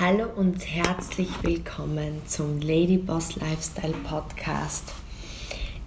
[0.00, 4.94] Hallo und herzlich willkommen zum Lady Boss Lifestyle Podcast.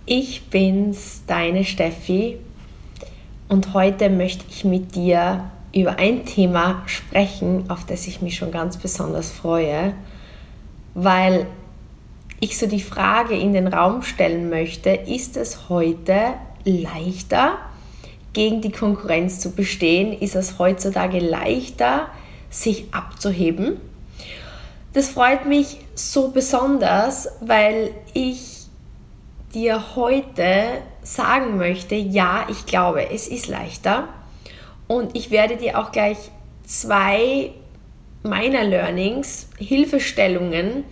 [0.05, 2.37] Ich bin's, deine Steffi,
[3.49, 8.51] und heute möchte ich mit dir über ein Thema sprechen, auf das ich mich schon
[8.51, 9.95] ganz besonders freue,
[10.93, 11.47] weil
[12.39, 16.35] ich so die Frage in den Raum stellen möchte, ist es heute
[16.65, 17.57] leichter,
[18.33, 20.13] gegen die Konkurrenz zu bestehen?
[20.13, 22.09] Ist es heutzutage leichter,
[22.51, 23.77] sich abzuheben?
[24.93, 28.67] Das freut mich so besonders, weil ich
[29.51, 34.07] dir heute sagen möchte, ja, ich glaube, es ist leichter.
[34.87, 36.17] Und ich werde dir auch gleich
[36.63, 37.51] zwei
[38.21, 40.83] meiner Learnings, Hilfestellungen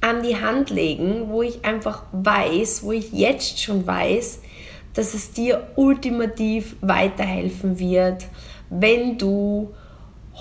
[0.00, 4.40] an die Hand legen, wo ich einfach weiß, wo ich jetzt schon weiß,
[4.94, 8.26] dass es dir ultimativ weiterhelfen wird,
[8.70, 9.74] wenn du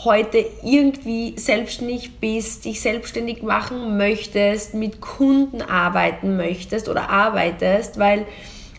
[0.03, 8.25] heute irgendwie selbstständig bist, dich selbstständig machen möchtest, mit Kunden arbeiten möchtest oder arbeitest, weil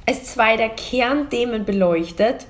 [0.07, 2.47] es zwei der Kernthemen beleuchtet,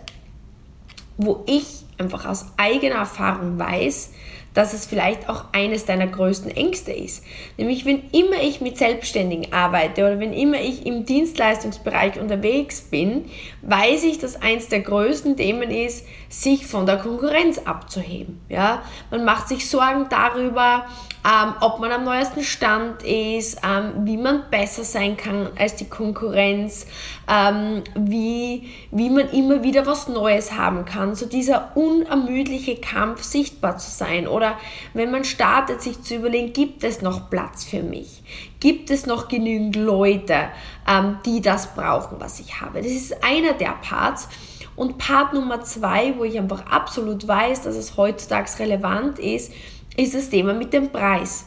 [1.16, 1.64] wo ich
[1.98, 4.12] einfach aus eigener Erfahrung weiß,
[4.58, 7.22] dass es vielleicht auch eines deiner größten Ängste ist.
[7.58, 13.26] Nämlich, wenn immer ich mit Selbstständigen arbeite oder wenn immer ich im Dienstleistungsbereich unterwegs bin,
[13.62, 18.40] weiß ich, dass eines der größten Themen ist, sich von der Konkurrenz abzuheben.
[18.48, 18.82] Ja?
[19.12, 20.86] Man macht sich Sorgen darüber,
[21.24, 25.88] ähm, ob man am neuesten Stand ist, ähm, wie man besser sein kann als die
[25.88, 26.86] Konkurrenz,
[27.28, 31.14] ähm, wie, wie man immer wieder was Neues haben kann.
[31.14, 34.26] So dieser unermüdliche Kampf, sichtbar zu sein.
[34.26, 34.47] Oder
[34.94, 38.22] wenn man startet, sich zu überlegen, gibt es noch Platz für mich?
[38.60, 40.48] Gibt es noch genügend Leute,
[40.88, 42.82] ähm, die das brauchen, was ich habe?
[42.82, 44.28] Das ist einer der Parts.
[44.76, 49.52] Und Part Nummer zwei, wo ich einfach absolut weiß, dass es heutzutage relevant ist,
[49.96, 51.46] ist das Thema mit dem Preis.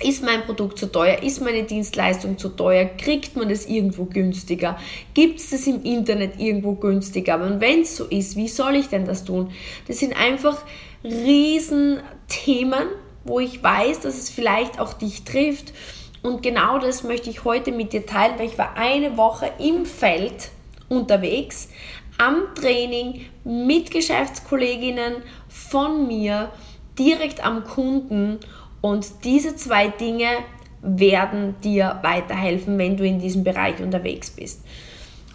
[0.00, 1.22] Ist mein Produkt zu teuer?
[1.22, 2.84] Ist meine Dienstleistung zu teuer?
[2.84, 4.78] Kriegt man das irgendwo günstiger?
[5.12, 7.42] Gibt es das im Internet irgendwo günstiger?
[7.44, 9.50] Und wenn es so ist, wie soll ich denn das tun?
[9.88, 10.62] Das sind einfach
[11.04, 12.88] Riesenthemen,
[13.24, 15.72] wo ich weiß, dass es vielleicht auch dich trifft.
[16.22, 19.86] Und genau das möchte ich heute mit dir teilen, weil ich war eine Woche im
[19.86, 20.50] Feld
[20.88, 21.68] unterwegs,
[22.18, 26.50] am Training mit Geschäftskolleginnen von mir
[26.98, 28.40] direkt am Kunden
[28.80, 30.28] und diese zwei Dinge
[30.82, 34.64] werden dir weiterhelfen, wenn du in diesem Bereich unterwegs bist.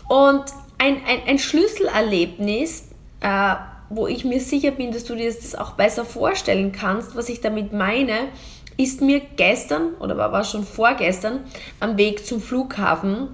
[0.07, 0.44] Und
[0.78, 2.90] ein, ein, ein Schlüsselerlebnis,
[3.22, 3.56] äh,
[3.96, 7.42] wo ich mir sicher bin, dass du dir das auch besser vorstellen kannst, was ich
[7.42, 8.30] damit meine,
[8.78, 11.42] ist mir gestern oder war schon vorgestern
[11.80, 13.30] am Weg zum Flughafen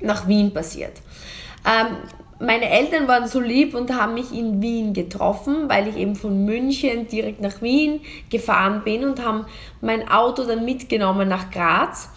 [0.00, 0.92] nach Wien passiert.
[1.66, 1.96] Ähm,
[2.38, 6.46] meine Eltern waren so lieb und haben mich in Wien getroffen, weil ich eben von
[6.46, 9.44] München direkt nach Wien gefahren bin und haben
[9.82, 12.08] mein Auto dann mitgenommen nach Graz.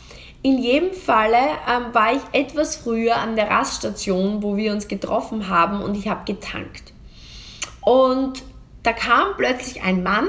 [0.42, 5.50] In jedem Falle ähm, war ich etwas früher an der Raststation, wo wir uns getroffen
[5.50, 6.93] haben und ich habe getankt.
[7.86, 8.44] Und
[8.84, 10.28] da kam plötzlich ein Mann,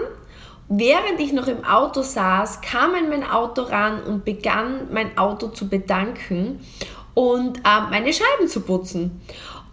[0.69, 5.48] während ich noch im Auto saß, kam in mein Auto ran und begann mein Auto
[5.48, 6.60] zu bedanken
[7.15, 9.22] und äh, meine Scheiben zu putzen.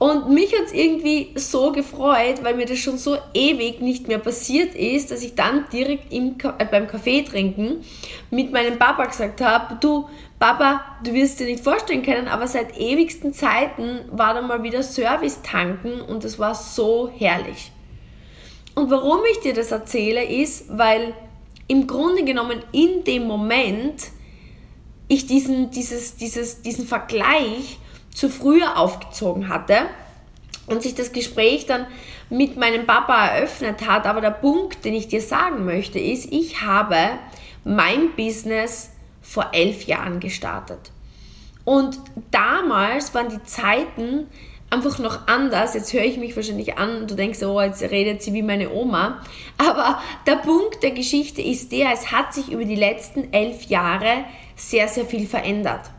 [0.02, 4.18] Und mich hat es irgendwie so gefreut, weil mir das schon so ewig nicht mehr
[4.18, 7.84] passiert ist, dass ich dann direkt im, äh, beim Kaffee trinken
[8.32, 12.80] mit meinem Papa gesagt habe, du Papa, du wirst dir nicht vorstellen können, aber seit
[12.80, 17.72] ewigsten Zeiten war da mal wieder Service tanken und das war so herrlich.
[18.74, 21.14] Und warum ich dir das erzähle, ist, weil
[21.68, 24.08] im Grunde genommen in dem Moment
[25.08, 27.78] ich diesen, dieses, dieses, diesen Vergleich
[28.14, 29.78] zu früher aufgezogen hatte
[30.68, 31.88] und sich das Gespräch dann
[32.30, 34.06] mit meinem Papa eröffnet hat.
[34.06, 36.96] Aber der Punkt, den ich dir sagen möchte, ist, ich habe
[37.64, 38.92] mein Business
[39.22, 40.92] vor elf Jahren gestartet.
[41.64, 42.00] Und
[42.32, 44.28] damals waren die Zeiten
[44.72, 45.76] einfach noch anders.
[45.76, 48.72] Jetzt höre ich mich wahrscheinlich an und du denkst, oh, jetzt redet sie wie meine
[48.72, 49.22] Oma.
[49.58, 54.26] Aber der Punkt der Geschichte ist der, es hat sich über die letzten elf Jahre
[54.56, 55.92] sehr, sehr viel verändert.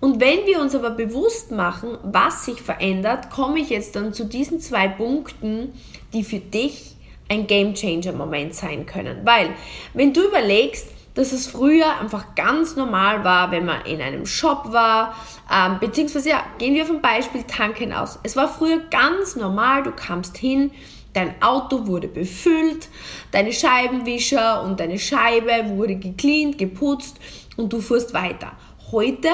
[0.00, 4.24] Und wenn wir uns aber bewusst machen, was sich verändert, komme ich jetzt dann zu
[4.24, 5.72] diesen zwei Punkten,
[6.12, 6.96] die für dich
[7.28, 9.20] ein Game Changer Moment sein können.
[9.24, 9.50] Weil,
[9.94, 14.70] wenn du überlegst, dass es früher einfach ganz normal war, wenn man in einem Shop
[14.70, 15.16] war,
[15.50, 18.18] ähm, beziehungsweise ja, gehen wir vom Beispiel Tanken aus.
[18.22, 20.70] Es war früher ganz normal, du kamst hin,
[21.14, 22.88] dein Auto wurde befüllt,
[23.30, 27.18] deine Scheibenwischer und deine Scheibe wurde gecleant, geputzt
[27.56, 28.52] und du fuhrst weiter.
[28.92, 29.30] Heute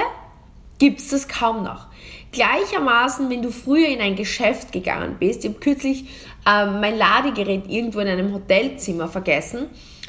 [0.82, 1.86] gibt es das kaum noch.
[2.32, 6.06] Gleichermaßen, wenn du früher in ein Geschäft gegangen bist, ich habe kürzlich
[6.44, 9.68] äh, mein Ladegerät irgendwo in einem Hotelzimmer vergessen.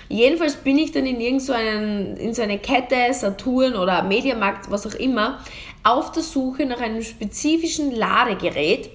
[0.10, 4.88] Jedenfalls bin ich dann in irgend so, in so eine Kette, Saturn oder Mediamarkt, was
[4.88, 5.38] auch immer,
[5.84, 8.90] auf der Suche nach einem spezifischen Ladegerät,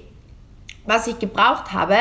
[0.85, 1.97] was ich gebraucht habe.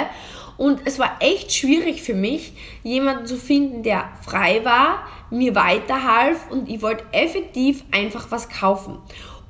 [0.57, 2.53] Und es war echt schwierig für mich,
[2.83, 8.97] jemanden zu finden, der frei war, mir weiterhalf und ich wollte effektiv einfach was kaufen.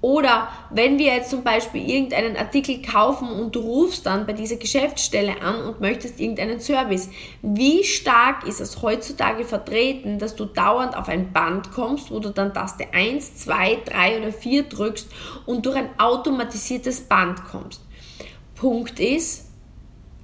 [0.02, 4.58] Oder wenn wir jetzt zum Beispiel irgendeinen Artikel kaufen und du rufst dann bei dieser
[4.58, 7.10] Geschäftsstelle an und möchtest irgendeinen Service,
[7.42, 12.30] wie stark ist es heutzutage vertreten, dass du dauernd auf ein Band kommst, wo du
[12.30, 15.08] dann Taste 1, 2, 3 oder 4 drückst
[15.48, 17.82] und durch ein automatisiertes Band kommst?
[18.56, 19.48] Punkt ist,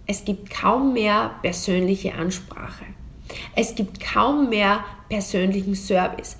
[0.05, 2.85] es gibt kaum mehr persönliche Ansprache.
[3.55, 6.37] Es gibt kaum mehr persönlichen Service.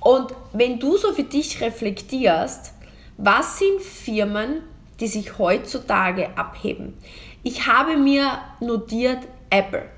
[0.00, 2.72] Und wenn du so für dich reflektierst,
[3.18, 4.62] was sind Firmen,
[4.98, 6.96] die sich heutzutage abheben?
[7.42, 9.20] Ich habe mir notiert
[9.50, 9.88] Apple.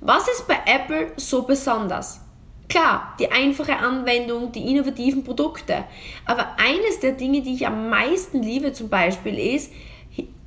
[0.00, 2.20] Was ist bei Apple so besonders?
[2.68, 5.84] Klar, die einfache Anwendung, die innovativen Produkte.
[6.24, 9.72] Aber eines der Dinge, die ich am meisten liebe zum Beispiel ist,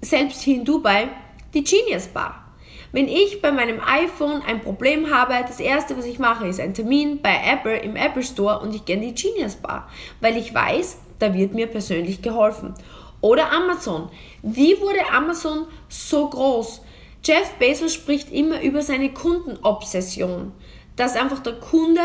[0.02, 1.07] selbst hier in Dubai,
[1.54, 2.49] die Genius Bar.
[2.91, 6.74] Wenn ich bei meinem iPhone ein Problem habe, das erste, was ich mache, ist ein
[6.74, 9.88] Termin bei Apple im Apple Store und ich gehe in die Genius Bar,
[10.21, 12.74] weil ich weiß, da wird mir persönlich geholfen.
[13.21, 14.09] Oder Amazon.
[14.41, 16.81] Wie wurde Amazon so groß?
[17.24, 20.53] Jeff Bezos spricht immer über seine Kundenobsession,
[20.95, 22.01] dass einfach der Kunde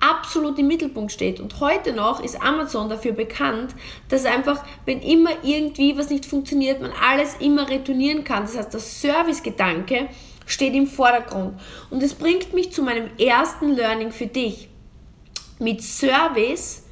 [0.00, 1.40] absolut im Mittelpunkt steht.
[1.40, 3.74] Und heute noch ist Amazon dafür bekannt,
[4.08, 8.44] dass einfach, wenn immer irgendwie was nicht funktioniert, man alles immer retournieren kann.
[8.44, 10.08] Das heißt, der Servicegedanke
[10.46, 11.58] steht im Vordergrund.
[11.90, 14.68] Und es bringt mich zu meinem ersten Learning für dich.
[15.58, 16.84] Mit Service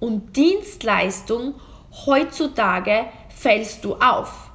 [0.00, 1.54] und Dienstleistung
[2.04, 4.50] heutzutage fällst du auf.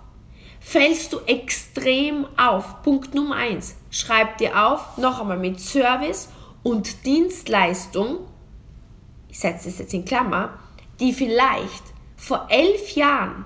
[0.60, 2.84] Fällst du extrem auf.
[2.84, 3.78] Punkt Nummer eins.
[3.90, 6.30] Schreib dir auf, noch einmal mit Service
[6.64, 8.20] und Dienstleistung,
[9.30, 10.60] ich setze das jetzt in Klammer,
[11.00, 11.84] die vielleicht
[12.16, 13.46] vor elf Jahren,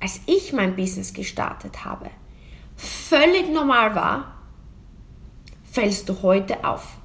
[0.00, 2.10] als ich mein Business gestartet habe,
[2.76, 4.34] völlig normal war,
[5.64, 6.98] fällst du heute auf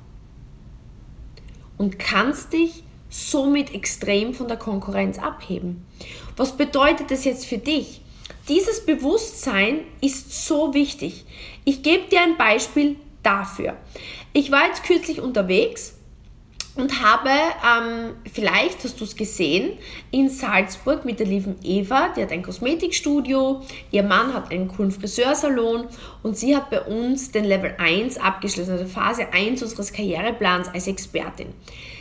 [1.78, 5.86] und kannst dich somit extrem von der Konkurrenz abheben.
[6.38, 8.01] Was bedeutet das jetzt für dich?
[8.48, 11.25] Dieses Bewusstsein ist so wichtig.
[11.66, 13.77] Ich gebe dir ein Beispiel dafür.
[14.33, 15.95] Ich war jetzt kürzlich unterwegs
[16.75, 19.77] und habe, ähm, vielleicht hast du es gesehen,
[20.09, 24.91] in Salzburg mit der lieben Eva, die hat ein Kosmetikstudio, ihr Mann hat einen coolen
[24.91, 25.88] Friseursalon
[26.23, 30.88] und sie hat bei uns den Level 1 abgeschlossen, also Phase 1 unseres Karriereplans als
[30.88, 31.47] Expertin.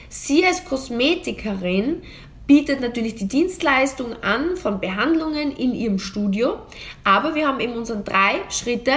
[0.09, 2.03] Sie als Kosmetikerin
[2.47, 6.59] bietet natürlich die Dienstleistung an von Behandlungen in ihrem Studio,
[7.05, 8.93] aber wir haben eben unseren drei Schritte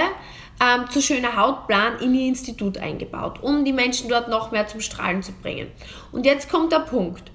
[0.60, 4.80] ähm, zu schöner Hautplan in ihr Institut eingebaut, um die Menschen dort noch mehr zum
[4.80, 5.68] Strahlen zu bringen.
[6.12, 7.30] Und jetzt kommt der Punkt.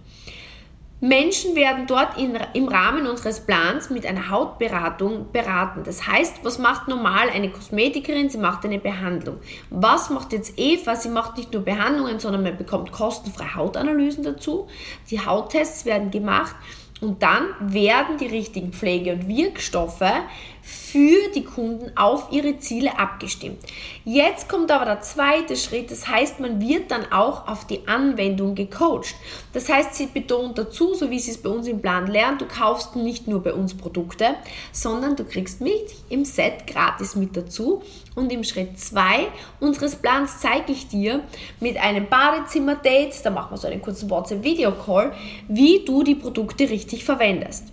[1.01, 5.83] Menschen werden dort in, im Rahmen unseres Plans mit einer Hautberatung beraten.
[5.85, 8.29] Das heißt, was macht normal eine Kosmetikerin?
[8.29, 9.37] Sie macht eine Behandlung.
[9.69, 10.97] Was macht jetzt Eva?
[10.97, 14.67] Sie macht nicht nur Behandlungen, sondern man bekommt kostenfreie Hautanalysen dazu.
[15.09, 16.55] Die Hauttests werden gemacht
[16.99, 20.03] und dann werden die richtigen Pflege- und Wirkstoffe
[20.69, 23.57] für die Kunden auf ihre Ziele abgestimmt.
[24.05, 28.53] Jetzt kommt aber der zweite Schritt, das heißt, man wird dann auch auf die Anwendung
[28.53, 29.15] gecoacht.
[29.53, 32.45] Das heißt, sie betont dazu, so wie sie es bei uns im Plan lernt, du
[32.45, 34.35] kaufst nicht nur bei uns Produkte,
[34.71, 37.81] sondern du kriegst mich im Set gratis mit dazu.
[38.15, 39.27] Und im Schritt 2
[39.59, 41.21] unseres Plans zeige ich dir
[41.59, 45.13] mit einem Badezimmer-Date, da machen wir so einen kurzen WhatsApp-Video-Call,
[45.47, 47.65] wie du die Produkte richtig verwendest.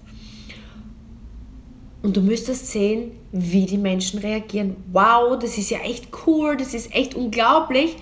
[2.06, 4.76] Und du müsstest sehen, wie die Menschen reagieren.
[4.92, 7.96] Wow, das ist ja echt cool, das ist echt unglaublich.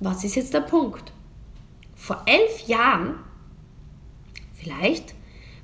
[0.00, 1.12] Was ist jetzt der Punkt?
[1.94, 3.20] Vor elf Jahren,
[4.52, 5.14] vielleicht,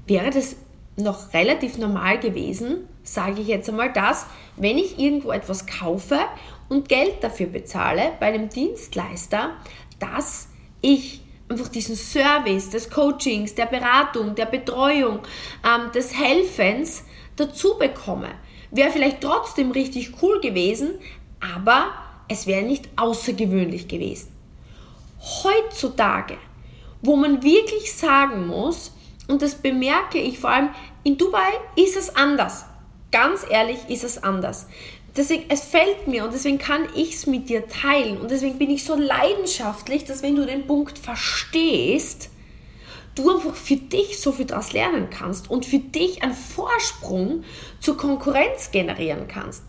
[0.06, 0.54] wäre das
[0.96, 6.20] noch relativ normal gewesen, sage ich jetzt einmal das, wenn ich irgendwo etwas kaufe
[6.68, 9.56] und Geld dafür bezahle bei einem Dienstleister,
[9.98, 10.46] dass
[10.82, 15.18] ich einfach diesen Service des Coachings, der Beratung, der Betreuung,
[15.66, 17.02] ähm, des Helfens
[17.36, 18.28] dazu bekomme.
[18.70, 20.92] Wäre vielleicht trotzdem richtig cool gewesen,
[21.40, 21.92] aber
[22.28, 24.28] es wäre nicht außergewöhnlich gewesen.
[25.44, 26.36] Heutzutage,
[27.02, 28.92] wo man wirklich sagen muss,
[29.28, 30.70] und das bemerke ich vor allem
[31.04, 32.64] in Dubai, ist es anders.
[33.10, 34.66] Ganz ehrlich ist es anders.
[35.16, 38.18] Deswegen, es fällt mir und deswegen kann ich es mit dir teilen.
[38.18, 42.30] Und deswegen bin ich so leidenschaftlich, dass wenn du den Punkt verstehst,
[43.14, 47.44] du einfach für dich so viel daraus lernen kannst und für dich einen Vorsprung
[47.80, 49.62] zur Konkurrenz generieren kannst.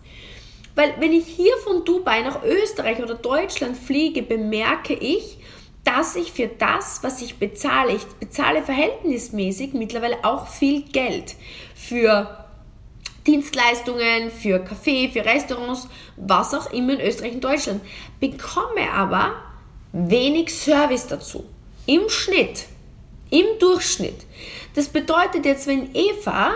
[0.74, 5.38] Weil wenn ich hier von Dubai nach Österreich oder Deutschland fliege, bemerke ich,
[5.84, 11.36] dass ich für das, was ich bezahle, ich bezahle verhältnismäßig mittlerweile auch viel Geld
[11.74, 12.44] für
[13.26, 17.82] Dienstleistungen, für Kaffee, für Restaurants, was auch immer in Österreich und Deutschland,
[18.18, 19.34] bekomme aber
[19.92, 21.44] wenig Service dazu.
[21.86, 22.66] Im Schnitt,
[23.34, 24.26] im Durchschnitt.
[24.74, 26.52] Das bedeutet jetzt, wenn Eva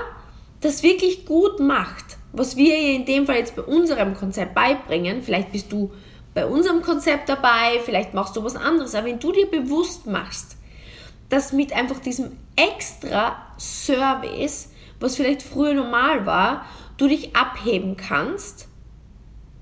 [0.61, 5.23] das wirklich gut macht, was wir ihr in dem Fall jetzt bei unserem Konzept beibringen,
[5.23, 5.91] vielleicht bist du
[6.35, 10.57] bei unserem Konzept dabei, vielleicht machst du was anderes, aber wenn du dir bewusst machst,
[11.29, 14.71] dass mit einfach diesem extra Service,
[15.01, 16.65] was vielleicht früher normal war,
[16.97, 18.69] du dich abheben kannst,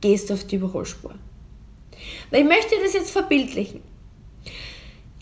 [0.01, 1.15] gehst auf die Überholspur.
[2.31, 3.83] Weil ich möchte das jetzt verbildlichen.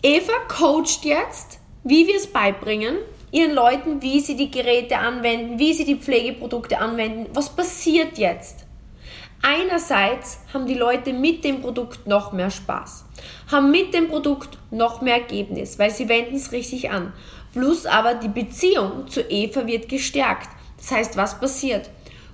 [0.03, 2.97] Eva coacht jetzt, wie wir es beibringen,
[3.31, 7.27] ihren Leuten, wie sie die Geräte anwenden, wie sie die Pflegeprodukte anwenden.
[7.33, 8.65] Was passiert jetzt?
[9.43, 13.05] Einerseits haben die Leute mit dem Produkt noch mehr Spaß,
[13.51, 17.13] haben mit dem Produkt noch mehr Ergebnis, weil sie wenden es richtig an.
[17.53, 20.49] Plus aber die Beziehung zu Eva wird gestärkt.
[20.77, 21.91] Das heißt, was passiert?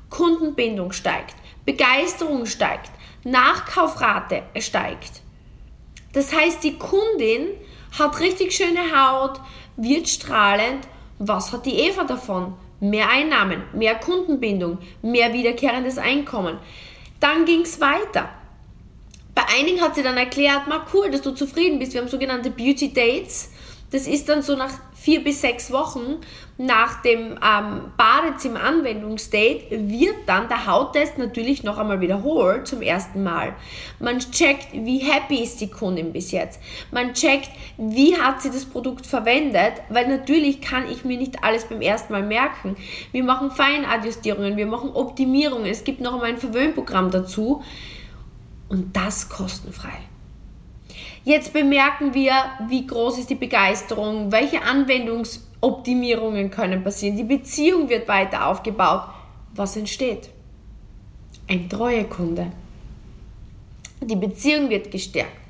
[0.09, 2.91] Kundenbindung steigt, Begeisterung steigt,
[3.25, 5.21] Nachkaufrate steigt.
[6.13, 7.47] Das heißt, die Kundin
[7.97, 9.39] hat richtig schöne Haut,
[9.77, 10.87] wird strahlend.
[11.19, 12.53] Was hat die Eva davon?
[12.79, 16.57] Mehr Einnahmen, mehr Kundenbindung, mehr wiederkehrendes Einkommen.
[17.19, 18.29] Dann ging es weiter.
[19.35, 21.93] Bei einigen hat sie dann erklärt, mal cool, dass du zufrieden bist.
[21.93, 23.51] Wir haben sogenannte Beauty Dates.
[23.91, 24.71] Das ist dann so nach
[25.01, 26.17] vier bis sechs Wochen
[26.57, 33.55] nach dem ähm, Badezimmer-Anwendungsdate wird dann der Hauttest natürlich noch einmal wiederholt zum ersten Mal.
[33.99, 36.59] Man checkt, wie happy ist die Kundin bis jetzt.
[36.91, 41.65] Man checkt, wie hat sie das Produkt verwendet, weil natürlich kann ich mir nicht alles
[41.65, 42.77] beim ersten Mal merken.
[43.11, 47.63] Wir machen Feinadjustierungen, wir machen Optimierungen, es gibt noch einmal ein Verwöhnprogramm dazu
[48.69, 50.10] und das kostenfrei.
[51.23, 52.33] Jetzt bemerken wir,
[52.67, 57.15] wie groß ist die Begeisterung, welche Anwendungsoptimierungen können passieren.
[57.15, 59.03] Die Beziehung wird weiter aufgebaut.
[59.53, 60.29] Was entsteht?
[61.47, 62.51] Ein Treuekunde.
[64.01, 65.40] Die Beziehung wird gestärkt.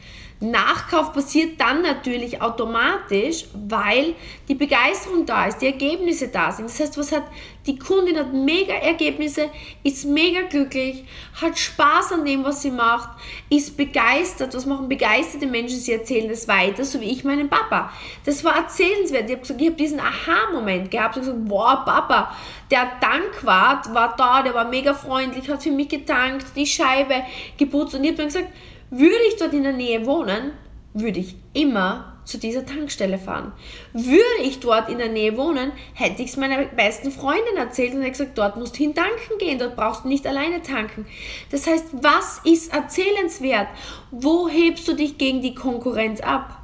[0.41, 4.15] Nachkauf passiert dann natürlich automatisch, weil
[4.47, 6.67] die Begeisterung da ist, die Ergebnisse da sind.
[6.67, 7.23] Das heißt, was hat
[7.67, 9.51] die Kundin hat mega Ergebnisse,
[9.83, 11.05] ist mega glücklich,
[11.39, 13.09] hat Spaß an dem, was sie macht,
[13.51, 14.55] ist begeistert.
[14.55, 15.77] Was machen begeisterte Menschen?
[15.77, 17.91] Sie erzählen das weiter, so wie ich meinem Papa.
[18.25, 19.29] Das war erzählenswert.
[19.29, 22.35] Ich habe gesagt, diesen Aha-Moment gehabt und gesagt, wow, Papa,
[22.71, 27.21] der Tankwart war da, der war mega freundlich, hat für mich getankt, die Scheibe
[27.57, 28.47] geputzt und ich habe dann gesagt,
[28.91, 30.51] würde ich dort in der Nähe wohnen,
[30.93, 33.51] würde ich immer zu dieser Tankstelle fahren.
[33.93, 38.01] Würde ich dort in der Nähe wohnen, hätte ich es meiner besten Freundin erzählt und
[38.01, 41.05] hätte gesagt, dort musst du hin tanken gehen, dort brauchst du nicht alleine tanken.
[41.49, 43.67] Das heißt, was ist erzählenswert?
[44.11, 46.59] Wo hebst du dich gegen die Konkurrenz ab?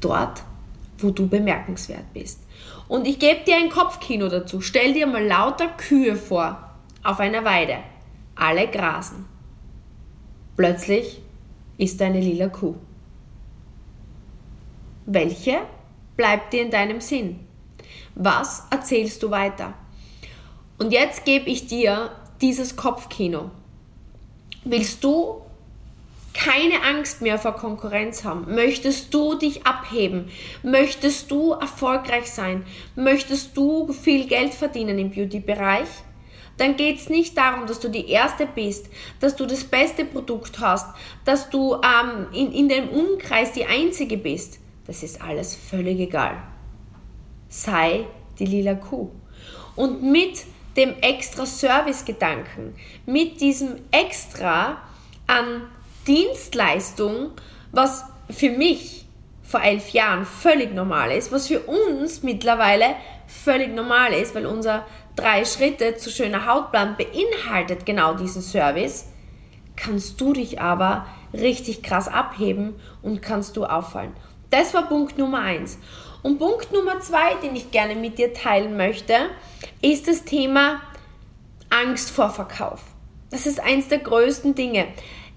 [0.00, 0.42] Dort,
[0.98, 2.40] wo du bemerkenswert bist.
[2.86, 4.60] Und ich gebe dir ein Kopfkino dazu.
[4.60, 6.70] Stell dir mal lauter Kühe vor
[7.02, 7.78] auf einer Weide.
[8.34, 9.26] Alle grasen.
[10.58, 11.20] Plötzlich
[11.76, 12.74] ist eine lila Kuh.
[15.06, 15.60] Welche
[16.16, 17.46] bleibt dir in deinem Sinn?
[18.16, 19.74] Was erzählst du weiter?
[20.78, 22.10] Und jetzt gebe ich dir
[22.40, 23.52] dieses Kopfkino.
[24.64, 25.42] Willst du
[26.34, 28.52] keine Angst mehr vor Konkurrenz haben?
[28.52, 30.28] Möchtest du dich abheben?
[30.64, 32.66] Möchtest du erfolgreich sein?
[32.96, 35.86] Möchtest du viel Geld verdienen im Beauty-Bereich?
[36.58, 40.58] Dann geht es nicht darum, dass du die Erste bist, dass du das beste Produkt
[40.60, 44.58] hast, dass du ähm, in, in dem Umkreis die Einzige bist.
[44.86, 46.36] Das ist alles völlig egal.
[47.48, 48.06] Sei
[48.38, 49.10] die lila Kuh.
[49.76, 50.44] Und mit
[50.76, 52.74] dem extra Service-Gedanken,
[53.06, 54.78] mit diesem extra
[55.26, 55.62] an
[56.06, 57.32] Dienstleistung,
[57.72, 59.06] was für mich
[59.42, 62.96] vor elf Jahren völlig normal ist, was für uns mittlerweile
[63.28, 69.06] völlig normal ist, weil unser drei Schritte zu schöner Hautplan beinhaltet genau diesen Service,
[69.76, 74.12] kannst du dich aber richtig krass abheben und kannst du auffallen.
[74.50, 75.78] Das war Punkt Nummer eins.
[76.22, 79.14] Und Punkt Nummer zwei, den ich gerne mit dir teilen möchte,
[79.82, 80.80] ist das Thema
[81.70, 82.82] Angst vor Verkauf.
[83.30, 84.88] Das ist eins der größten Dinge.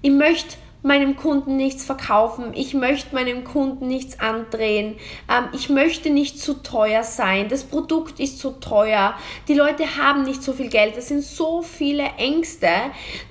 [0.02, 4.96] Ich möchte meinem Kunden nichts verkaufen, ich möchte meinem Kunden nichts andrehen,
[5.30, 9.16] ähm, ich möchte nicht zu teuer sein, das Produkt ist zu teuer,
[9.48, 12.70] die Leute haben nicht so viel Geld, das sind so viele Ängste,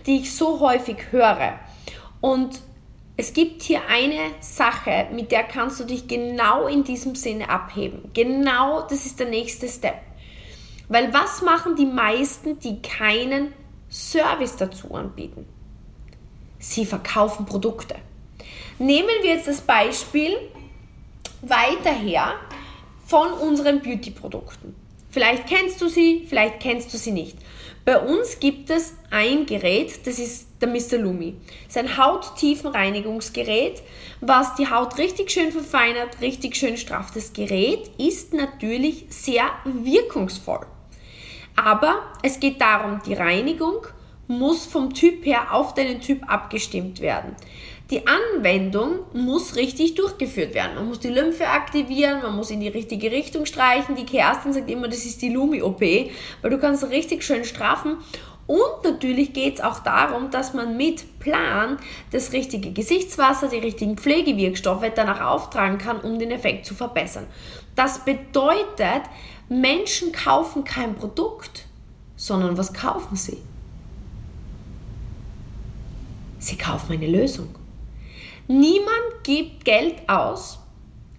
[0.06, 1.58] die ich so häufig höre.
[2.20, 2.60] Und
[3.16, 8.10] es gibt hier eine Sache, mit der kannst du dich genau in diesem Sinne abheben.
[8.14, 9.96] Genau, das ist der nächste Step.
[10.88, 13.52] Weil was machen die meisten, die keinen
[13.90, 15.46] Service dazu anbieten?
[16.60, 17.96] Sie verkaufen Produkte.
[18.78, 20.36] Nehmen wir jetzt das Beispiel
[21.42, 22.34] weiter her
[23.06, 24.76] von unseren Beauty-Produkten.
[25.10, 27.36] Vielleicht kennst du sie, vielleicht kennst du sie nicht.
[27.84, 30.98] Bei uns gibt es ein Gerät, das ist der Mr.
[30.98, 31.34] Lumi.
[31.66, 33.82] Das ist ein Hauttiefenreinigungsgerät,
[34.20, 37.16] was die Haut richtig schön verfeinert, richtig schön strafft.
[37.16, 40.66] Das Gerät ist natürlich sehr wirkungsvoll.
[41.56, 43.86] Aber es geht darum, die Reinigung
[44.30, 47.34] muss vom Typ her auf deinen Typ abgestimmt werden.
[47.90, 50.76] Die Anwendung muss richtig durchgeführt werden.
[50.76, 53.96] Man muss die Lymphe aktivieren, man muss in die richtige Richtung streichen.
[53.96, 57.96] Die Kerstin sagt immer, das ist die Lumi-OP, weil du kannst richtig schön straffen.
[58.46, 61.78] Und natürlich geht es auch darum, dass man mit Plan
[62.12, 67.26] das richtige Gesichtswasser, die richtigen Pflegewirkstoffe danach auftragen kann, um den Effekt zu verbessern.
[67.74, 69.02] Das bedeutet,
[69.48, 71.64] Menschen kaufen kein Produkt,
[72.14, 73.38] sondern was kaufen sie?
[76.40, 77.54] Sie kaufen eine Lösung.
[78.48, 80.58] Niemand gibt Geld aus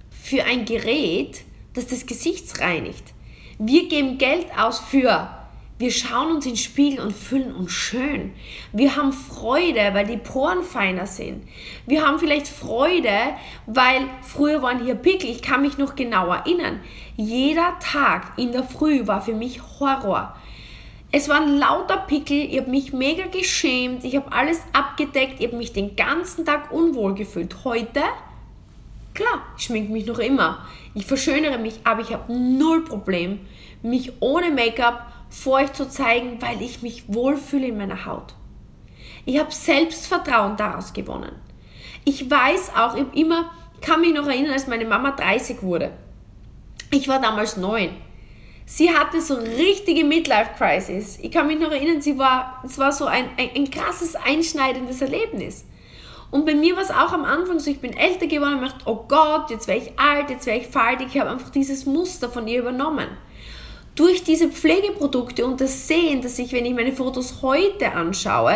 [0.09, 3.13] für ein Gerät, das das Gesicht reinigt.
[3.59, 5.29] Wir geben Geld aus für,
[5.77, 8.33] wir schauen uns in den Spiegel und fühlen uns schön.
[8.73, 11.47] Wir haben Freude, weil die Poren feiner sind.
[11.85, 13.35] Wir haben vielleicht Freude,
[13.67, 15.29] weil früher waren hier Pickel.
[15.29, 16.81] Ich kann mich noch genau erinnern.
[17.15, 20.35] Jeder Tag in der Früh war für mich Horror.
[21.13, 25.57] Es waren lauter Pickel, ich habe mich mega geschämt, ich habe alles abgedeckt, ich habe
[25.57, 27.65] mich den ganzen Tag unwohl gefühlt.
[27.65, 28.01] Heute,
[29.13, 30.65] klar, ich schminke mich noch immer.
[30.93, 33.41] Ich verschönere mich, aber ich habe null Problem,
[33.81, 38.33] mich ohne Make-up vor euch zu zeigen, weil ich mich wohlfühle in meiner Haut.
[39.25, 41.33] Ich habe Selbstvertrauen daraus gewonnen.
[42.05, 43.51] Ich weiß auch, ich immer,
[43.81, 45.91] kann mich noch erinnern, als meine Mama 30 wurde.
[46.89, 47.89] Ich war damals neun.
[48.65, 51.19] Sie hatte so richtige Midlife-Crisis.
[51.21, 55.01] Ich kann mich noch erinnern, sie war, es war so ein, ein, ein krasses, einschneidendes
[55.01, 55.65] Erlebnis.
[56.31, 58.83] Und bei mir war es auch am Anfang so, ich bin älter geworden und dachte,
[58.85, 61.09] oh Gott, jetzt wäre ich alt, jetzt wäre ich faltig.
[61.11, 63.09] Ich habe einfach dieses Muster von ihr übernommen.
[63.95, 68.55] Durch diese Pflegeprodukte und das Sehen, dass ich, wenn ich meine Fotos heute anschaue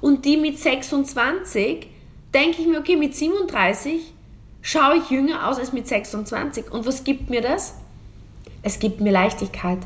[0.00, 1.86] und die mit 26,
[2.34, 4.12] denke ich mir, okay, mit 37
[4.60, 6.72] schaue ich jünger aus als mit 26.
[6.72, 7.76] Und was gibt mir das?
[8.66, 9.78] Es gibt mir Leichtigkeit.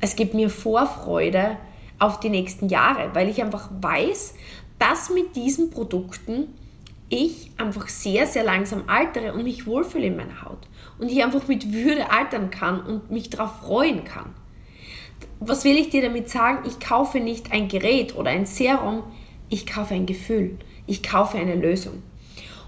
[0.00, 1.56] Es gibt mir Vorfreude
[1.98, 4.34] auf die nächsten Jahre, weil ich einfach weiß,
[4.78, 6.54] dass mit diesen Produkten
[7.08, 10.68] ich einfach sehr, sehr langsam altere und mich wohlfühle in meiner Haut.
[11.00, 14.36] Und ich einfach mit Würde altern kann und mich darauf freuen kann.
[15.40, 16.64] Was will ich dir damit sagen?
[16.64, 19.02] Ich kaufe nicht ein Gerät oder ein Serum,
[19.48, 20.56] ich kaufe ein Gefühl.
[20.86, 22.04] Ich kaufe eine Lösung.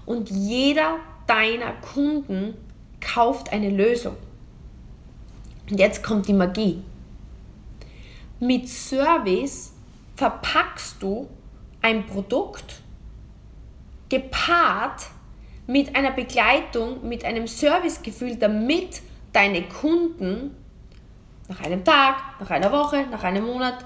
[0.05, 0.97] Und jeder
[1.27, 2.55] deiner Kunden
[2.99, 4.17] kauft eine Lösung.
[5.69, 6.81] Und jetzt kommt die Magie.
[8.39, 9.73] Mit Service
[10.15, 11.27] verpackst du
[11.81, 12.81] ein Produkt
[14.09, 15.07] gepaart
[15.67, 19.01] mit einer Begleitung, mit einem Servicegefühl, damit
[19.31, 20.55] deine Kunden
[21.47, 23.85] nach einem Tag, nach einer Woche, nach einem Monat,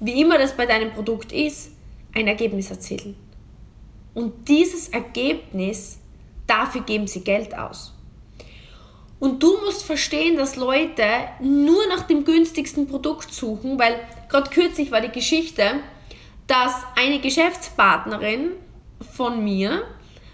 [0.00, 1.72] wie immer das bei deinem Produkt ist,
[2.14, 3.16] ein Ergebnis erzielen.
[4.14, 5.98] Und dieses Ergebnis,
[6.46, 7.94] dafür geben sie Geld aus.
[9.22, 11.04] Und du musst verstehen, dass Leute
[11.38, 15.74] nur nach dem günstigsten Produkt suchen, weil gerade kürzlich war die Geschichte,
[16.48, 18.50] dass eine Geschäftspartnerin
[19.14, 19.84] von mir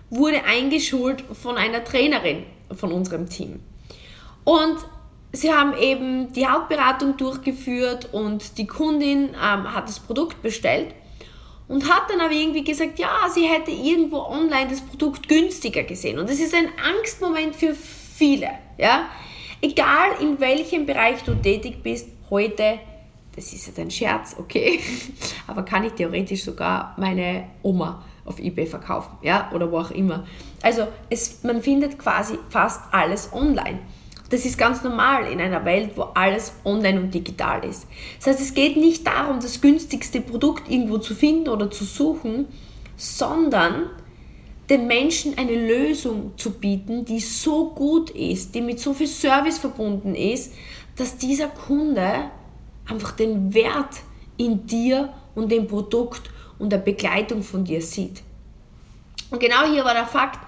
[0.08, 3.60] wurde eingeschult von einer Trainerin von unserem Team.
[4.44, 4.78] Und
[5.32, 10.94] sie haben eben die Hautberatung durchgeführt und die Kundin ähm, hat das Produkt bestellt
[11.68, 16.18] und hat dann aber irgendwie gesagt, ja, sie hätte irgendwo online das Produkt günstiger gesehen.
[16.18, 18.48] Und das ist ein Angstmoment für viele.
[18.78, 19.08] Ja?
[19.60, 22.78] Egal in welchem Bereich du tätig bist, heute,
[23.34, 24.80] das ist jetzt ein Scherz, okay,
[25.46, 30.26] aber kann ich theoretisch sogar meine Oma auf eBay verkaufen, ja, oder wo auch immer.
[30.62, 33.80] Also es, man findet quasi fast alles online.
[34.30, 37.86] Das ist ganz normal in einer Welt, wo alles online und digital ist.
[38.18, 42.46] Das heißt, es geht nicht darum, das günstigste Produkt irgendwo zu finden oder zu suchen,
[42.96, 43.88] sondern
[44.70, 49.58] den Menschen eine Lösung zu bieten, die so gut ist, die mit so viel Service
[49.58, 50.52] verbunden ist,
[50.96, 52.30] dass dieser Kunde
[52.86, 53.96] einfach den Wert
[54.36, 58.22] in dir und dem Produkt und der Begleitung von dir sieht.
[59.30, 60.40] Und genau hier war der Fakt,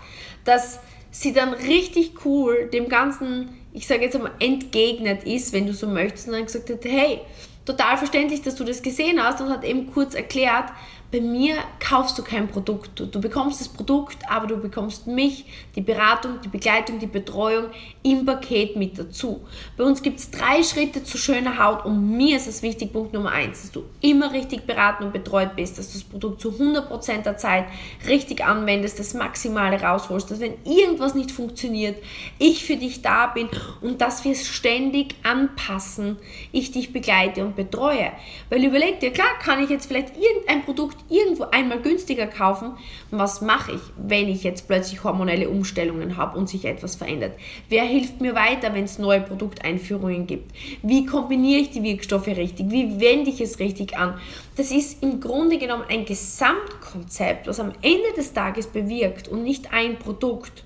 [0.44, 0.80] dass
[1.10, 5.86] sie dann richtig cool dem Ganzen, ich sage jetzt einmal, entgegnet ist, wenn du so
[5.86, 7.20] möchtest, und dann gesagt hat, hey,
[7.64, 10.70] total verständlich, dass du das gesehen hast und hat eben kurz erklärt,
[11.12, 12.98] bei mir kaufst du kein Produkt.
[12.98, 15.44] Du, du, bekommst das Produkt, aber du bekommst mich,
[15.74, 17.66] die Beratung, die Begleitung, die Betreuung
[18.02, 19.40] im Paket mit dazu.
[19.76, 23.12] Bei uns gibt es drei Schritte zu schöner Haut und mir ist es wichtig, Punkt
[23.12, 26.50] Nummer eins, dass du immer richtig beraten und betreut bist, dass du das Produkt zu
[26.50, 27.64] 100% der Zeit
[28.06, 32.00] richtig anwendest, das Maximale rausholst, dass wenn irgendwas nicht funktioniert,
[32.38, 33.48] ich für dich da bin
[33.80, 36.18] und dass wir es ständig anpassen,
[36.52, 38.12] ich dich begleite und betreue.
[38.48, 42.72] Weil überleg dir, klar kann ich jetzt vielleicht irgendein Produkt irgendwo einmal günstiger kaufen.
[43.10, 47.32] Was mache ich, wenn ich jetzt plötzlich hormonelle Umstellungen habe und sich etwas verändert?
[47.68, 50.54] Wer hilft mir weiter, wenn es neue Produkteinführungen gibt?
[50.82, 52.70] Wie kombiniere ich die Wirkstoffe richtig?
[52.70, 54.18] Wie wende ich es richtig an?
[54.56, 59.72] Das ist im Grunde genommen ein Gesamtkonzept, was am Ende des Tages bewirkt und nicht
[59.72, 60.64] ein Produkt.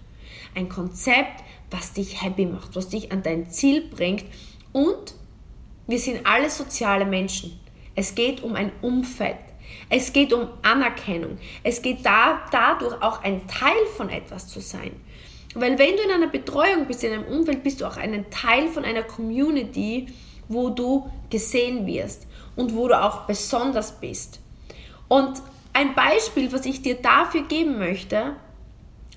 [0.55, 4.25] Ein Konzept, was dich happy macht, was dich an dein Ziel bringt
[4.73, 5.15] und
[5.87, 7.61] wir sind alle soziale Menschen.
[7.95, 9.37] Es geht um ein Umfeld.
[9.89, 11.39] Es geht um Anerkennung.
[11.63, 14.93] Es geht da, dadurch auch ein Teil von etwas zu sein.
[15.55, 18.69] Weil wenn du in einer Betreuung bist, in einem Umfeld, bist du auch ein Teil
[18.69, 20.09] von einer Community,
[20.49, 24.41] wo du gesehen wirst und wo du auch besonders bist.
[25.09, 25.41] Und
[25.73, 28.37] ein Beispiel, was ich dir dafür geben möchte,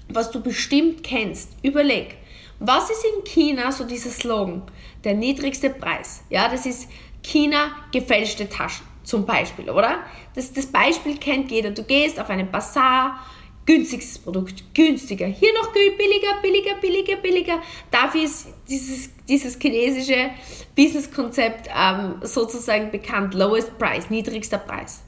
[0.09, 2.17] was du bestimmt kennst, überleg,
[2.59, 4.63] was ist in China so dieser Slogan?
[5.03, 6.23] Der niedrigste Preis.
[6.29, 6.89] Ja, das ist
[7.21, 9.99] China gefälschte Taschen zum Beispiel, oder?
[10.37, 11.71] Das, das Beispiel kennt jeder.
[11.71, 13.19] Du gehst auf einen Bazar,
[13.65, 17.61] günstigstes Produkt, günstiger, hier noch billiger, billiger, billiger, billiger.
[17.89, 20.29] Dafür ist dieses, dieses chinesische
[20.75, 23.33] Businesskonzept ähm, sozusagen bekannt.
[23.33, 25.01] Lowest Price, niedrigster Preis.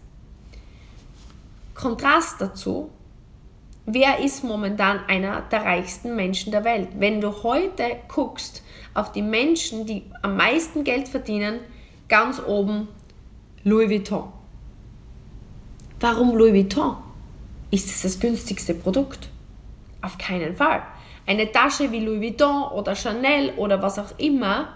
[1.75, 2.89] Kontrast dazu,
[3.85, 6.87] wer ist momentan einer der reichsten Menschen der Welt?
[6.97, 8.63] Wenn du heute guckst
[8.95, 11.59] auf die Menschen, die am meisten Geld verdienen,
[12.07, 12.87] ganz oben
[13.63, 14.38] Louis Vuitton.
[16.01, 16.95] Warum Louis Vuitton?
[17.71, 19.27] Ist es das günstigste Produkt?
[20.01, 20.81] Auf keinen Fall.
[21.27, 24.69] Eine Tasche wie Louis Vuitton oder Chanel oder was auch immer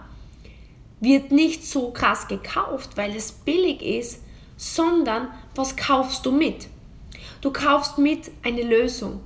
[1.00, 4.22] wird nicht so krass gekauft, weil es billig ist,
[4.58, 6.68] sondern was kaufst du mit?
[7.40, 9.20] Du kaufst mit eine Lösung.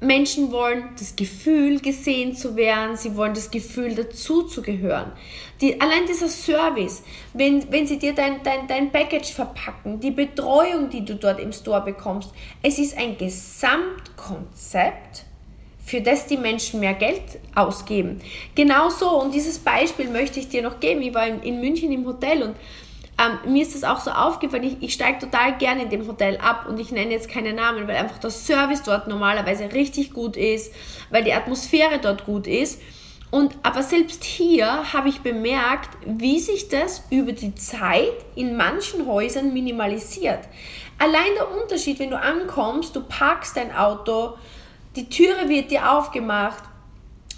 [0.00, 5.12] Menschen wollen das Gefühl, gesehen zu werden, sie wollen das Gefühl, dazuzugehören.
[5.60, 10.90] Die, allein dieser Service, wenn, wenn sie dir dein, dein, dein Package verpacken, die Betreuung,
[10.90, 12.30] die du dort im Store bekommst,
[12.62, 15.24] es ist ein Gesamtkonzept,
[15.86, 17.22] für das die Menschen mehr Geld
[17.54, 18.20] ausgeben.
[18.56, 21.00] Genauso, und dieses Beispiel möchte ich dir noch geben.
[21.00, 22.56] Ich war in, in München im Hotel und
[23.18, 26.36] ähm, mir ist das auch so aufgefallen, ich, ich steige total gerne in dem Hotel
[26.38, 30.36] ab und ich nenne jetzt keine Namen, weil einfach der Service dort normalerweise richtig gut
[30.36, 30.72] ist,
[31.10, 32.80] weil die Atmosphäre dort gut ist.
[33.30, 39.06] Und aber selbst hier habe ich bemerkt, wie sich das über die Zeit in manchen
[39.06, 40.40] Häusern minimalisiert.
[40.98, 44.34] Allein der Unterschied, wenn du ankommst, du parkst dein Auto,
[44.94, 46.62] die Türe wird dir aufgemacht,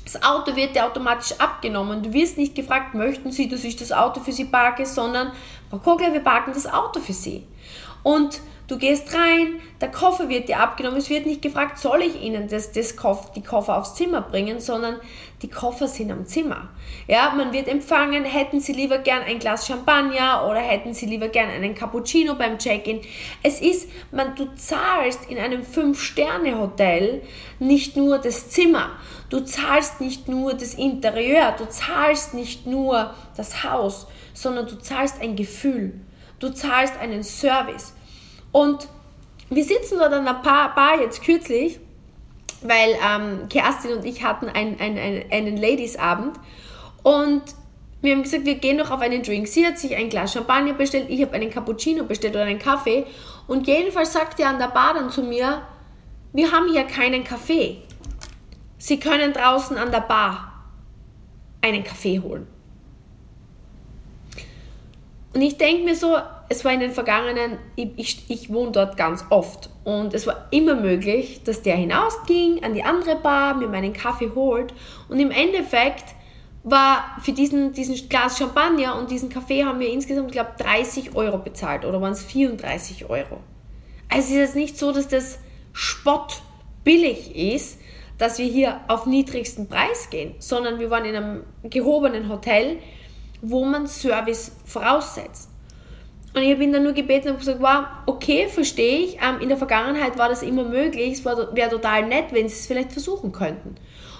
[0.05, 2.03] das Auto wird dir automatisch abgenommen.
[2.03, 5.33] Du wirst nicht gefragt, möchten Sie, dass ich das Auto für Sie parke, sondern
[5.70, 7.46] Frau Kogler, wir parken das Auto für Sie.
[8.02, 10.98] Und du gehst rein, der Koffer wird dir abgenommen.
[10.98, 14.61] Es wird nicht gefragt, soll ich Ihnen das, das Koff, die Koffer aufs Zimmer bringen,
[14.61, 14.96] sondern
[15.42, 16.68] die Koffer sind am Zimmer.
[17.07, 21.28] Ja, man wird empfangen, hätten Sie lieber gern ein Glas Champagner oder hätten Sie lieber
[21.28, 23.00] gern einen Cappuccino beim Check-in.
[23.42, 27.22] Es ist, man, du zahlst in einem Fünf-Sterne-Hotel
[27.59, 28.90] nicht nur das Zimmer,
[29.31, 35.20] du zahlst nicht nur das Interieur, du zahlst nicht nur das Haus, sondern du zahlst
[35.22, 36.00] ein Gefühl.
[36.38, 37.94] Du zahlst einen Service.
[38.52, 38.88] Und
[39.50, 41.80] wir sitzen dort an einer Bar jetzt kürzlich,
[42.62, 46.38] weil ähm, Kerstin und ich hatten ein, ein, ein, einen Ladies-Abend
[47.02, 47.42] und
[48.00, 49.48] wir haben gesagt, wir gehen noch auf einen Drink.
[49.48, 53.06] Sie hat sich ein Glas Champagner bestellt, ich habe einen Cappuccino bestellt oder einen Kaffee.
[53.48, 55.62] Und jedenfalls sagt er an der Bar dann zu mir,
[56.32, 57.78] wir haben hier keinen Kaffee.
[58.76, 60.52] Sie können draußen an der Bar
[61.61, 62.46] einen Kaffee holen.
[65.38, 66.16] Und ich denke mir so,
[66.48, 69.70] es war in den vergangenen, ich, ich, ich wohne dort ganz oft.
[69.85, 74.33] Und es war immer möglich, dass der hinausging an die andere Bar, mir meinen Kaffee
[74.35, 74.74] holt.
[75.09, 76.16] Und im Endeffekt
[76.64, 81.14] war für diesen, diesen Glas Champagner und diesen Kaffee haben wir insgesamt, glaube ich, 30
[81.14, 81.85] Euro bezahlt.
[81.85, 83.38] Oder waren es 34 Euro.
[84.09, 85.38] Also es ist jetzt nicht so, dass das
[85.72, 86.42] Spott
[86.83, 87.79] billig ist,
[88.18, 92.79] dass wir hier auf niedrigsten Preis gehen, sondern wir waren in einem gehobenen Hotel,
[93.40, 95.48] wo man Service voraussetzt.
[96.35, 99.16] Und ich habe ihn dann nur gebeten und gesagt, wow, okay, verstehe ich.
[99.16, 101.12] Ähm, in der Vergangenheit war das immer möglich.
[101.14, 103.77] Es wäre total nett, wenn sie es vielleicht versuchen könnten.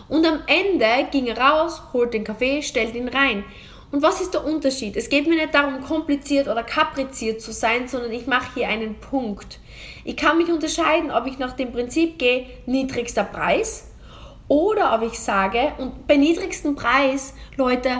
[0.09, 3.45] Und am Ende ging er raus, holt den Kaffee, stellt ihn rein.
[3.91, 4.97] Und was ist der Unterschied?
[4.97, 8.97] Es geht mir nicht darum, kompliziert oder kapriziert zu sein, sondern ich mache hier einen
[8.97, 9.61] Punkt.
[10.05, 13.91] Ich kann mich unterscheiden, ob ich nach dem Prinzip gehe, niedrigster Preis,
[14.49, 17.91] oder ob ich sage, und bei niedrigstem Preis, Leute,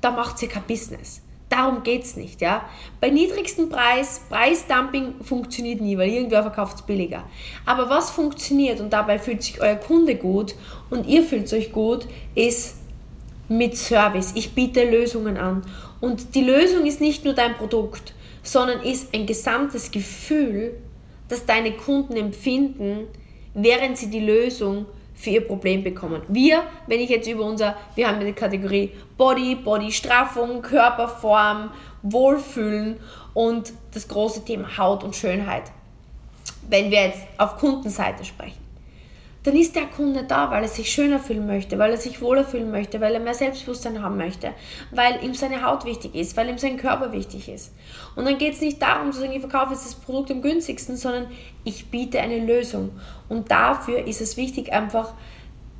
[0.00, 1.22] da macht ihr kein Business.
[1.48, 2.40] Darum geht es nicht.
[2.40, 2.68] Ja?
[3.00, 7.24] Bei niedrigstem Preis, Preisdumping funktioniert nie, weil irgendwer verkauft es billiger.
[7.64, 10.54] Aber was funktioniert und dabei fühlt sich euer Kunde gut
[10.90, 12.76] und ihr fühlt euch gut, ist
[13.48, 14.32] mit Service.
[14.34, 15.62] Ich biete Lösungen an.
[16.00, 20.74] Und die Lösung ist nicht nur dein Produkt, sondern ist ein gesamtes Gefühl,
[21.28, 23.06] das deine Kunden empfinden,
[23.54, 24.86] während sie die Lösung
[25.18, 26.22] für ihr Problem bekommen.
[26.28, 31.70] Wir, wenn ich jetzt über unser, wir haben die Kategorie Body, Body-Straffung, Körperform,
[32.02, 32.98] Wohlfühlen
[33.34, 35.64] und das große Thema Haut und Schönheit.
[36.68, 38.67] Wenn wir jetzt auf Kundenseite sprechen
[39.48, 42.44] dann ist der Kunde da, weil er sich schöner fühlen möchte, weil er sich wohler
[42.44, 44.52] fühlen möchte, weil er mehr Selbstbewusstsein haben möchte,
[44.90, 47.72] weil ihm seine Haut wichtig ist, weil ihm sein Körper wichtig ist.
[48.14, 50.98] Und dann geht es nicht darum zu sagen, ich verkaufe jetzt das Produkt am günstigsten,
[50.98, 51.28] sondern
[51.64, 52.90] ich biete eine Lösung.
[53.30, 55.14] Und dafür ist es wichtig, einfach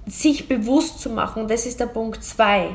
[0.06, 1.46] sich bewusst zu machen.
[1.46, 2.74] Das ist der Punkt 2.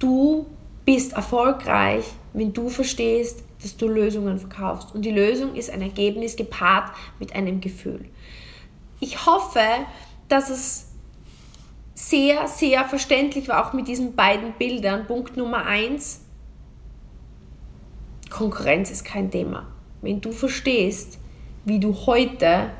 [0.00, 0.46] Du
[0.84, 4.92] bist erfolgreich, wenn du verstehst, dass du Lösungen verkaufst.
[4.92, 8.06] Und die Lösung ist ein Ergebnis gepaart mit einem Gefühl
[9.00, 9.60] ich hoffe,
[10.28, 10.86] dass es
[11.94, 15.06] sehr, sehr verständlich war, auch mit diesen beiden Bildern.
[15.06, 16.20] Punkt Nummer eins,
[18.30, 19.66] Konkurrenz ist kein Thema.
[20.02, 21.18] Wenn du verstehst,
[21.64, 22.70] wie du heute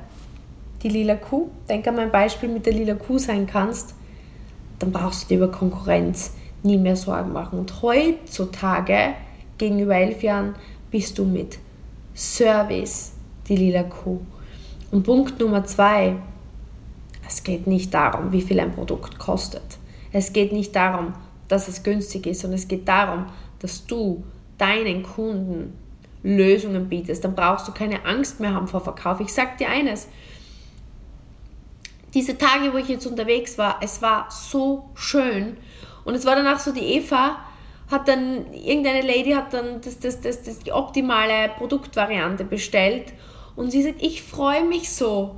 [0.83, 3.95] die lila Kuh, denk an mein Beispiel mit der lila Kuh sein kannst,
[4.79, 7.59] dann brauchst du dir über Konkurrenz nie mehr Sorgen machen.
[7.59, 9.15] Und heutzutage,
[9.57, 10.55] gegenüber elf Jahren,
[10.91, 11.59] bist du mit
[12.15, 13.13] Service
[13.49, 14.21] die lila Kuh.
[14.91, 16.17] Und Punkt Nummer zwei,
[17.27, 19.79] es geht nicht darum, wie viel ein Produkt kostet.
[20.13, 21.13] Es geht nicht darum,
[21.49, 23.27] dass es günstig ist, sondern es geht darum,
[23.59, 24.25] dass du
[24.59, 25.77] deinen Kunden
[26.23, 27.25] Lösungen bietest.
[27.25, 29.21] Dann brauchst du keine Angst mehr haben vor Verkauf.
[29.21, 30.09] Ich sag dir eines,
[32.15, 35.57] diese Tage, wo ich jetzt unterwegs war, es war so schön.
[36.05, 37.37] Und es war danach so, die Eva
[37.91, 43.13] hat dann, irgendeine Lady hat dann das, das, das, das die optimale Produktvariante bestellt
[43.57, 45.37] und sie sagt, ich freue mich so,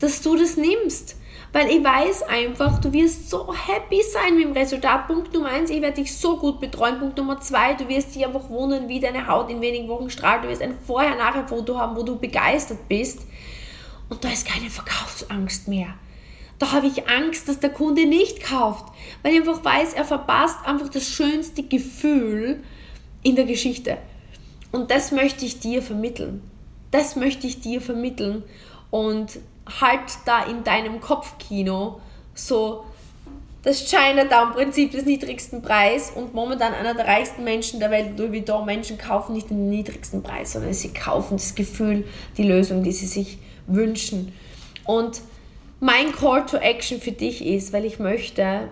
[0.00, 1.16] dass du das nimmst.
[1.52, 5.06] Weil ich weiß einfach, du wirst so happy sein mit dem Resultat.
[5.06, 6.98] Punkt Nummer eins, ich werde dich so gut betreuen.
[6.98, 10.42] Punkt Nummer zwei, du wirst dich einfach wundern, wie deine Haut in wenigen Wochen strahlt.
[10.42, 13.20] Du wirst ein Vorher-Nachher-Foto haben, wo du begeistert bist.
[14.08, 15.94] Und da ist keine Verkaufsangst mehr.
[16.58, 18.86] Da habe ich Angst, dass der Kunde nicht kauft,
[19.22, 22.64] weil ich einfach weiß, er verpasst einfach das schönste Gefühl
[23.22, 23.98] in der Geschichte.
[24.72, 26.42] Und das möchte ich dir vermitteln
[26.94, 28.44] das möchte ich dir vermitteln
[28.92, 29.40] und
[29.80, 32.00] halt da in deinem Kopfkino
[32.34, 32.84] so
[33.64, 38.64] das Chinatown-Prinzip des niedrigsten Preis und momentan einer der reichsten Menschen der Welt, Louis Vuitton,
[38.64, 43.06] Menschen kaufen nicht den niedrigsten Preis, sondern sie kaufen das Gefühl, die Lösung, die sie
[43.06, 44.32] sich wünschen.
[44.84, 45.20] Und
[45.80, 48.68] mein Call to Action für dich ist, weil ich möchte,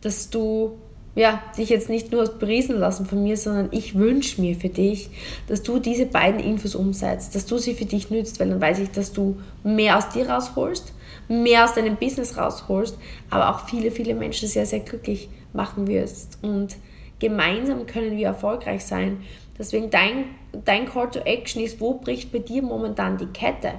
[0.00, 0.78] dass du
[1.16, 5.10] ja, dich jetzt nicht nur beriesen lassen von mir, sondern ich wünsche mir für dich,
[5.46, 8.80] dass du diese beiden Infos umsetzt, dass du sie für dich nützt, weil dann weiß
[8.80, 10.92] ich, dass du mehr aus dir rausholst,
[11.28, 12.98] mehr aus deinem Business rausholst,
[13.30, 16.38] aber auch viele, viele Menschen sehr, sehr glücklich machen wirst.
[16.42, 16.76] Und
[17.20, 19.18] gemeinsam können wir erfolgreich sein.
[19.56, 20.24] Deswegen dein,
[20.64, 23.74] dein Call to Action ist, wo bricht bei dir momentan die Kette?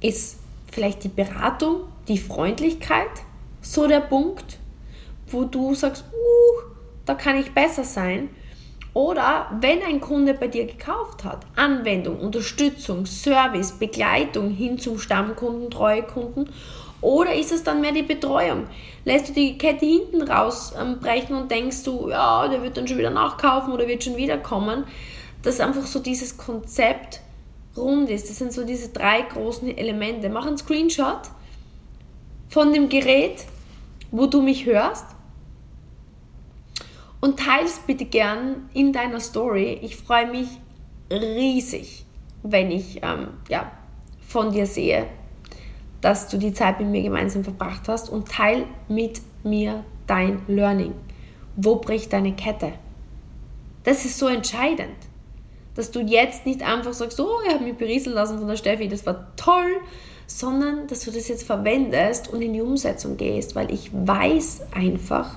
[0.00, 0.38] Ist
[0.70, 3.08] vielleicht die Beratung, die Freundlichkeit
[3.62, 4.58] so der Punkt?
[5.32, 6.62] Wo du sagst, uh,
[7.04, 8.30] da kann ich besser sein.
[8.94, 15.70] Oder wenn ein Kunde bei dir gekauft hat, Anwendung, Unterstützung, Service, Begleitung hin zum Stammkunden,
[15.70, 16.50] Treuekunden.
[17.00, 18.66] Oder ist es dann mehr die Betreuung?
[19.04, 23.10] Lässt du die Kette hinten rausbrechen und denkst du, ja, der wird dann schon wieder
[23.10, 24.84] nachkaufen oder wird schon wieder kommen.
[25.42, 27.20] Dass einfach so dieses Konzept
[27.76, 28.28] rund ist.
[28.28, 30.28] Das sind so diese drei großen Elemente.
[30.28, 31.30] Mach einen Screenshot
[32.48, 33.46] von dem Gerät,
[34.10, 35.06] wo du mich hörst
[37.22, 39.78] und teils bitte gern in deiner Story.
[39.80, 40.48] Ich freue mich
[41.10, 42.04] riesig,
[42.42, 43.70] wenn ich ähm, ja,
[44.20, 45.06] von dir sehe,
[46.00, 50.94] dass du die Zeit mit mir gemeinsam verbracht hast und teil mit mir dein Learning.
[51.54, 52.72] Wo bricht deine Kette?
[53.84, 54.96] Das ist so entscheidend,
[55.76, 58.88] dass du jetzt nicht einfach sagst, oh, ich habe mich berieseln lassen von der Steffi,
[58.88, 59.76] das war toll,
[60.26, 65.36] sondern dass du das jetzt verwendest und in die Umsetzung gehst, weil ich weiß einfach,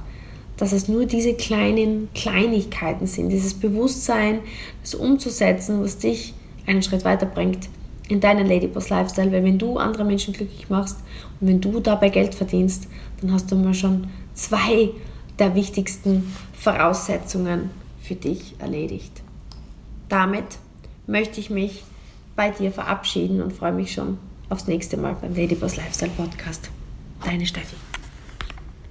[0.58, 4.40] dass es nur diese kleinen Kleinigkeiten sind, dieses Bewusstsein,
[4.82, 6.34] das umzusetzen, was dich
[6.66, 7.70] einen Schritt weiterbringt
[8.08, 10.98] in deinen Ladyboss Lifestyle, weil wenn du andere Menschen glücklich machst
[11.40, 12.88] und wenn du dabei Geld verdienst,
[13.22, 14.92] dann hast du mal schon zwei
[15.40, 19.22] der wichtigsten Voraussetzungen für dich erledigt.
[20.08, 20.46] Damit
[21.08, 21.84] möchte ich mich
[22.36, 24.18] bei dir verabschieden und freue mich schon
[24.50, 26.70] aufs nächste Mal beim Ladyboss Lifestyle Podcast.
[27.24, 27.85] Deine Steffi.